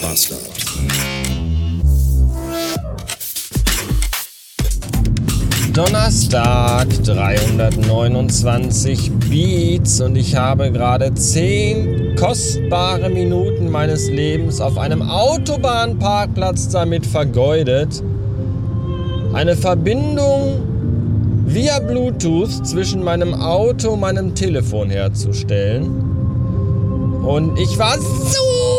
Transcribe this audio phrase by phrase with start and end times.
[0.00, 0.40] Bastard.
[5.72, 16.68] Donnerstag, 329 Beats und ich habe gerade 10 kostbare Minuten meines Lebens auf einem Autobahnparkplatz
[16.68, 18.02] damit vergeudet,
[19.32, 20.62] eine Verbindung
[21.46, 26.10] via Bluetooth zwischen meinem Auto und meinem Telefon herzustellen.
[27.22, 28.69] Und ich war so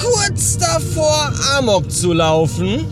[0.00, 2.86] kurz davor, Amok zu laufen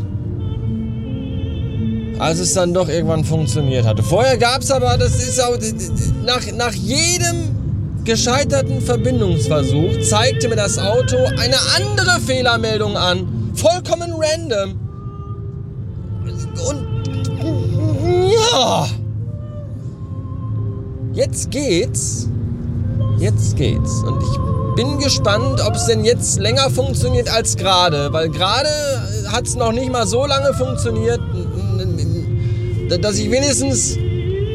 [2.18, 4.02] als es dann doch irgendwann funktioniert hatte.
[4.02, 5.56] Vorher gab es aber, das ist auch,
[6.24, 7.56] nach, nach jedem
[8.04, 13.52] gescheiterten Verbindungsversuch zeigte mir das Auto eine andere Fehlermeldung an.
[13.54, 14.80] Vollkommen random.
[16.68, 16.86] Und
[18.32, 18.86] ja.
[21.12, 22.28] Jetzt geht's.
[23.18, 24.02] Jetzt geht's.
[24.02, 28.12] Und ich bin gespannt, ob es denn jetzt länger funktioniert als gerade.
[28.12, 28.68] Weil gerade
[29.32, 31.20] hat es noch nicht mal so lange funktioniert
[32.96, 33.96] dass ich wenigstens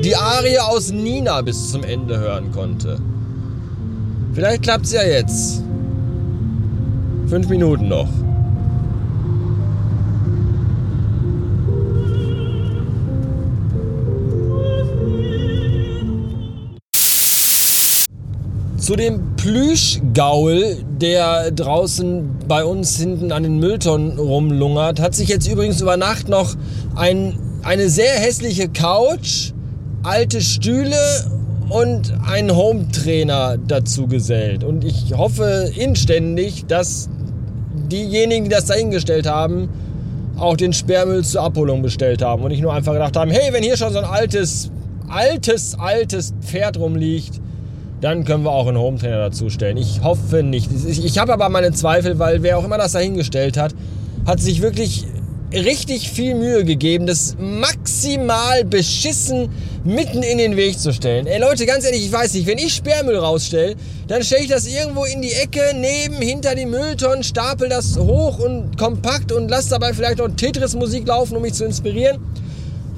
[0.03, 2.97] die Arie aus Nina bis zum Ende hören konnte.
[4.33, 5.64] Vielleicht klappt es ja jetzt.
[7.27, 8.09] Fünf Minuten noch.
[18.84, 25.48] Zu dem Plüschgaul, der draußen bei uns hinten an den Mülltonnen rumlungert, hat sich jetzt
[25.50, 26.53] übrigens über Nacht noch
[26.94, 29.54] ein eine sehr hässliche Couch,
[30.04, 30.98] alte Stühle
[31.70, 34.66] und ein Home-Trainer dazu gesellt.
[34.66, 37.08] Und ich hoffe inständig, dass
[37.89, 39.70] diejenigen, die das dahingestellt haben,
[40.36, 43.64] auch den Sperrmüll zur Abholung bestellt haben und nicht nur einfach gedacht haben, hey, wenn
[43.64, 44.72] hier schon so ein altes,
[45.08, 47.39] altes, altes Pferd rumliegt,
[48.04, 49.78] dann können wir auch einen Home-Trainer dazu stellen.
[49.78, 50.70] Ich hoffe nicht.
[50.88, 53.73] Ich, ich habe aber meine Zweifel, weil wer auch immer das dahingestellt hat,
[54.26, 55.05] hat sich wirklich
[55.54, 59.50] richtig viel Mühe gegeben, das maximal beschissen
[59.86, 61.27] mitten in den Weg zu stellen.
[61.27, 63.76] Ey Leute, ganz ehrlich, ich weiß nicht, wenn ich Sperrmüll rausstelle,
[64.08, 68.39] dann stelle ich das irgendwo in die Ecke, neben, hinter die Mülltonnen, stapel das hoch
[68.39, 72.20] und kompakt und lasse dabei vielleicht noch Tetris-Musik laufen, um mich zu inspirieren.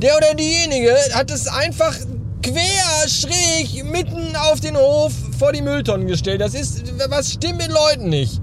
[0.02, 1.96] Der oder diejenige hat es einfach
[2.46, 6.42] quer, schräg, mitten auf den Hof vor die Mülltonnen gestellt.
[6.42, 8.40] Das ist, was stimmt mit Leuten nicht?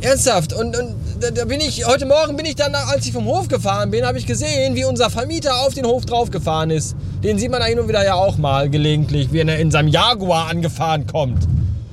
[0.00, 0.54] Ernsthaft.
[0.54, 0.94] Und, und
[1.34, 4.16] da bin ich, heute Morgen bin ich dann, als ich vom Hof gefahren bin, habe
[4.18, 6.96] ich gesehen, wie unser Vermieter auf den Hof draufgefahren ist.
[7.22, 9.88] Den sieht man da hin und wieder ja auch mal gelegentlich, wie er in seinem
[9.88, 11.46] Jaguar angefahren kommt.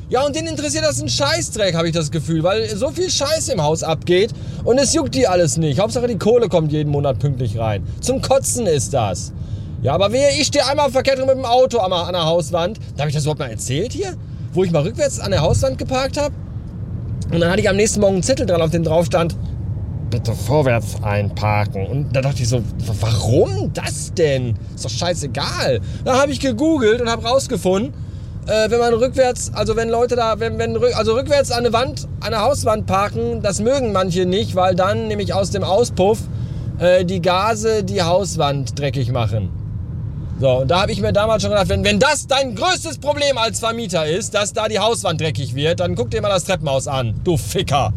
[0.10, 3.50] Ja, und den interessiert das ein Scheißdreck, habe ich das Gefühl, weil so viel Scheiß
[3.50, 4.32] im Haus abgeht
[4.64, 5.80] und es juckt die alles nicht.
[5.80, 7.86] Hauptsache die Kohle kommt jeden Monat pünktlich rein.
[8.02, 9.32] Zum Kotzen ist das.
[9.82, 12.80] Ja, aber wehe, ich stehe einmal verkehrt rum mit dem Auto an der Hauswand.
[12.96, 14.14] Da habe ich das überhaupt mal erzählt hier?
[14.54, 16.36] Wo ich mal rückwärts an der Hauswand geparkt habe?
[17.32, 19.36] Und dann hatte ich am nächsten Morgen einen Zettel dran, auf dem drauf stand,
[20.12, 21.88] bitte vorwärts einparken.
[21.88, 22.62] Und da dachte ich so,
[23.00, 24.56] warum das denn?
[24.76, 25.80] Ist doch scheißegal.
[26.04, 27.94] Da habe ich gegoogelt und habe rausgefunden,
[28.46, 32.08] äh, wenn man rückwärts, also wenn Leute da, wenn, wenn, also rückwärts an eine Wand,
[32.20, 36.20] an eine Hauswand parken, das mögen manche nicht, weil dann nämlich aus dem Auspuff
[36.80, 39.61] äh, die Gase die Hauswand dreckig machen.
[40.42, 43.38] So, und da habe ich mir damals schon gedacht, wenn, wenn das dein größtes Problem
[43.38, 46.88] als Vermieter ist, dass da die Hauswand dreckig wird, dann guck dir mal das Treppenhaus
[46.88, 47.94] an, du Ficker.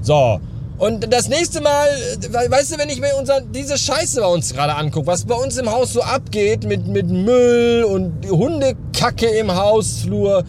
[0.00, 0.40] So,
[0.78, 1.88] und das nächste Mal,
[2.30, 5.58] weißt du, wenn ich mir unser, diese Scheiße bei uns gerade angucke, was bei uns
[5.58, 10.44] im Haus so abgeht mit, mit Müll und Hundekacke im Hausflur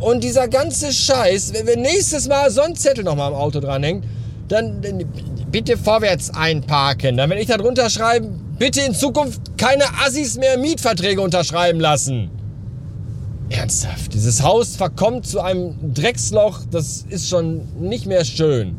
[0.00, 4.04] und dieser ganze Scheiß, wenn nächstes Mal so ein Zettel nochmal am Auto dranhängt,
[4.48, 4.82] dann
[5.50, 7.16] bitte vorwärts einparken.
[7.16, 12.30] Dann werde ich da drunter schreiben, bitte in Zukunft keine Assis mehr Mietverträge unterschreiben lassen.
[13.50, 18.76] Ernsthaft, dieses Haus verkommt zu einem Drecksloch, das ist schon nicht mehr schön.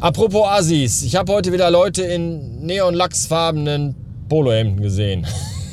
[0.00, 3.94] Apropos Assis, ich habe heute wieder Leute in neon-lachsfarbenen
[4.28, 5.24] Polohemden gesehen.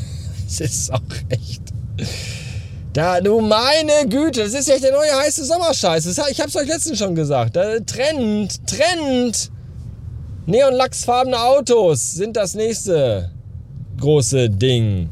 [0.45, 1.63] das ist auch echt.
[2.93, 6.05] Da, du meine Güte, das ist echt der neue heiße Sommerscheiß.
[6.05, 7.55] ich habe es euch letztens schon gesagt.
[7.87, 9.49] Trend, Trend.
[10.47, 13.31] Neonlachsfarbene Autos sind das nächste
[13.99, 15.09] große Ding.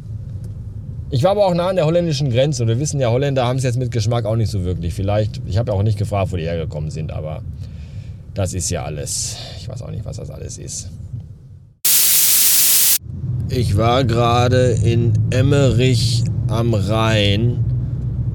[1.10, 3.58] Ich war aber auch nah an der holländischen Grenze und wir wissen ja, Holländer haben
[3.58, 4.94] es jetzt mit Geschmack auch nicht so wirklich.
[4.94, 7.42] Vielleicht, ich habe ja auch nicht gefragt, wo die hergekommen sind, aber
[8.36, 9.38] das ist ja alles.
[9.58, 10.92] Ich weiß auch nicht, was das alles ist.
[13.50, 17.66] Ich war gerade in Emmerich am Rhein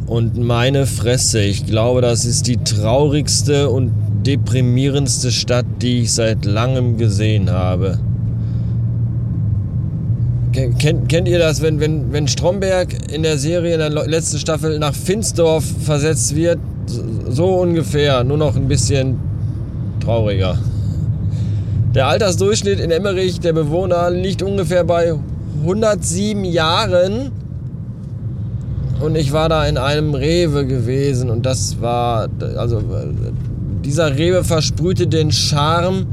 [0.07, 3.93] und meine Fresse, ich glaube, das ist die traurigste und
[4.25, 7.99] deprimierendste Stadt, die ich seit langem gesehen habe.
[10.53, 14.79] Kennt, kennt ihr das, wenn, wenn, wenn Stromberg in der Serie in der letzten Staffel
[14.79, 16.59] nach Finsdorf versetzt wird?
[17.29, 19.19] So, ungefähr, nur noch ein bisschen
[20.01, 20.59] trauriger.
[21.95, 25.15] Der Altersdurchschnitt in Emmerich der Bewohner liegt ungefähr bei
[25.63, 27.31] 107 Jahren.
[29.01, 32.83] Und ich war da in einem Rewe gewesen und das war, also
[33.89, 36.07] dieser Rewe versprühte den Charme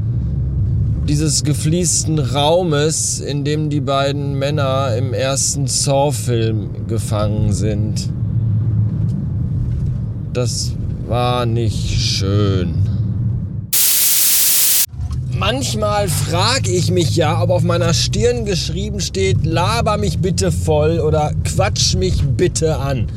[1.06, 8.08] dieses gefliesten Raumes, in dem die beiden Männer im ersten Saw-Film gefangen sind.
[10.32, 10.72] Das
[11.06, 12.76] war nicht schön.
[15.38, 20.98] Manchmal frage ich mich ja, ob auf meiner Stirn geschrieben steht, laber mich bitte voll
[20.98, 23.08] oder quatsch mich bitte an.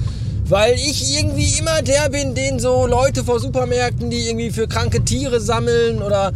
[0.50, 5.06] Weil ich irgendwie immer der bin, den so Leute vor Supermärkten, die irgendwie für kranke
[5.06, 6.34] Tiere sammeln oder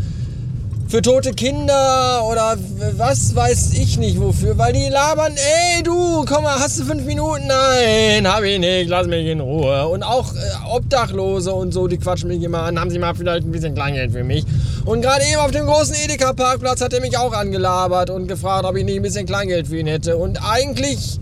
[0.88, 2.56] für tote Kinder oder
[2.98, 7.04] was weiß ich nicht wofür, weil die labern, ey du, komm mal, hast du fünf
[7.06, 7.48] Minuten?
[7.48, 9.88] Nein, hab ich nicht, lass mich in Ruhe.
[9.88, 13.48] Und auch äh, Obdachlose und so, die quatschen mich immer an, haben sie mal vielleicht
[13.48, 14.45] ein bisschen Kleingeld für mich.
[14.86, 18.77] Und gerade eben auf dem großen Edeka-Parkplatz hat er mich auch angelabert und gefragt, ob
[18.77, 20.18] ich nicht ein bisschen Kleingeld für ihn hätte.
[20.18, 21.19] Und eigentlich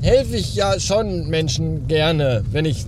[0.00, 2.84] helfe ich ja schon Menschen gerne, wenn ich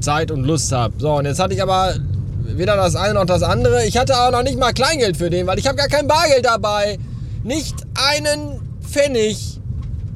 [0.00, 0.94] Zeit und Lust habe.
[0.98, 1.94] So, und jetzt hatte ich aber
[2.42, 3.86] weder das eine noch das andere.
[3.86, 6.44] Ich hatte auch noch nicht mal Kleingeld für den, weil ich habe gar kein Bargeld
[6.44, 6.98] dabei.
[7.44, 9.60] Nicht einen Pfennig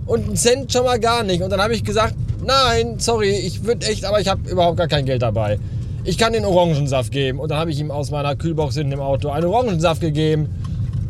[0.07, 1.43] und einen Cent schon mal gar nicht.
[1.43, 2.15] Und dann habe ich gesagt,
[2.45, 5.59] nein, sorry, ich würde echt, aber ich habe überhaupt gar kein Geld dabei.
[6.05, 7.41] Ich kann den Orangensaft geben.
[7.41, 10.49] Und dann habe ich ihm aus meiner Kühlbox hinten im Auto einen Orangensaft gegeben.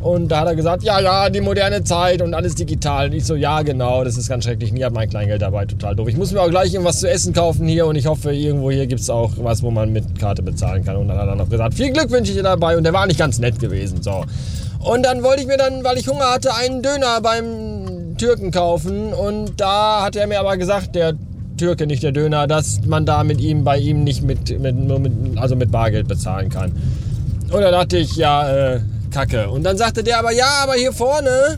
[0.05, 3.07] Und da hat er gesagt, ja, ja, die moderne Zeit und alles digital.
[3.07, 4.71] Und ich so, ja, genau, das ist ganz schrecklich.
[4.71, 6.07] Nie hat mein Kleingeld dabei, total doof.
[6.07, 8.85] Ich muss mir auch gleich irgendwas zu essen kaufen hier und ich hoffe, irgendwo hier
[8.85, 10.97] gibt es auch was, wo man mit Karte bezahlen kann.
[10.97, 12.77] Und dann hat er noch gesagt, viel Glück wünsche ich dir dabei.
[12.77, 14.23] Und der war nicht ganz nett gewesen, so.
[14.79, 19.11] Und dann wollte ich mir dann, weil ich Hunger hatte, einen Döner beim Türken kaufen.
[19.11, 21.13] Und da hat er mir aber gesagt, der
[21.57, 25.11] Türke, nicht der Döner, dass man da mit ihm, bei ihm nicht mit, mit, mit
[25.37, 26.73] also mit Bargeld bezahlen kann.
[27.51, 28.79] Und da dachte ich, ja, äh,
[29.15, 29.49] Kacke.
[29.49, 31.57] Und dann sagte der aber, ja, aber hier vorne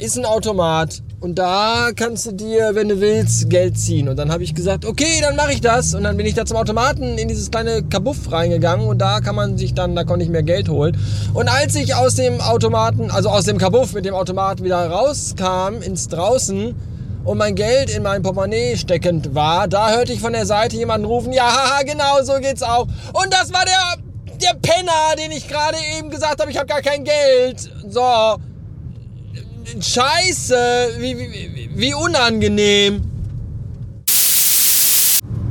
[0.00, 1.00] ist ein Automat.
[1.20, 4.08] Und da kannst du dir, wenn du willst, Geld ziehen.
[4.08, 5.94] Und dann habe ich gesagt, okay, dann mache ich das.
[5.94, 8.88] Und dann bin ich da zum Automaten in dieses kleine Kabuff reingegangen.
[8.88, 10.98] Und da kann man sich dann, da konnte ich mehr Geld holen.
[11.32, 15.80] Und als ich aus dem Automaten, also aus dem Kabuff mit dem Automaten wieder rauskam,
[15.80, 16.74] ins Draußen,
[17.24, 21.06] und mein Geld in mein Portemonnaie steckend war, da hörte ich von der Seite jemanden
[21.06, 22.86] rufen, ja, genau so geht's auch.
[23.12, 24.05] Und das war der
[24.42, 27.70] der Penner, den ich gerade eben gesagt habe, ich habe gar kein Geld.
[27.88, 28.36] So.
[29.80, 30.56] Scheiße,
[30.98, 33.02] wie, wie, wie unangenehm.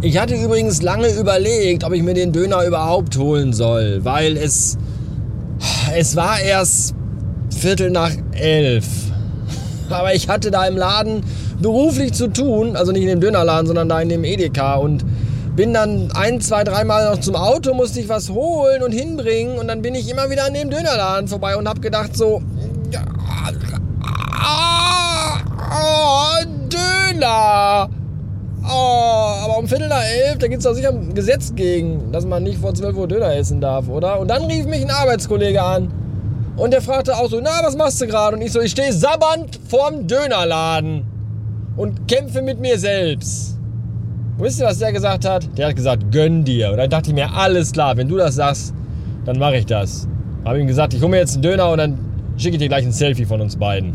[0.02, 4.78] Ich hatte übrigens lange überlegt, ob ich mir den Döner überhaupt holen soll, weil es,
[5.96, 6.94] es war erst
[7.58, 8.86] Viertel nach elf.
[9.90, 11.24] Aber ich hatte da im Laden
[11.60, 15.04] beruflich zu tun, also nicht in dem Dönerladen, sondern da in dem Edeka und
[15.56, 19.68] bin dann ein, zwei, dreimal noch zum Auto, musste ich was holen und hinbringen und
[19.68, 22.42] dann bin ich immer wieder an dem Dönerladen vorbei und habe gedacht so,
[25.72, 27.90] oh, Döner.
[28.68, 32.26] Oh, aber um Viertel nach elf, da gibt es doch sicher ein Gesetz gegen, dass
[32.26, 34.20] man nicht vor 12 Uhr Döner essen darf, oder?
[34.20, 35.94] Und dann rief mich ein Arbeitskollege an
[36.58, 38.36] und der fragte auch so, na, was machst du gerade?
[38.36, 41.06] Und ich so, ich stehe sabbernd vorm Dönerladen
[41.78, 43.55] und kämpfe mit mir selbst.
[44.38, 45.48] Wisst ihr, was der gesagt hat?
[45.58, 46.72] Der hat gesagt, gönn dir.
[46.72, 48.74] Und dann dachte ich mir, alles klar, wenn du das sagst,
[49.24, 50.08] dann mache ich das.
[50.44, 51.98] Habe ihm gesagt, ich hole mir jetzt einen Döner und dann
[52.38, 53.94] schicke ich dir gleich ein Selfie von uns beiden.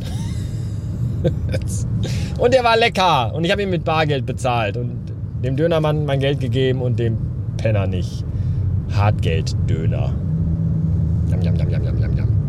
[2.38, 3.34] und der war lecker.
[3.34, 4.78] Und ich habe ihn mit Bargeld bezahlt.
[4.78, 4.98] Und
[5.44, 7.18] dem Dönermann mein Geld gegeben und dem
[7.58, 8.24] Penner nicht.
[8.92, 10.14] Hartgeld-Döner.
[11.30, 12.39] Jam, jam, jam, jam, jam, jam.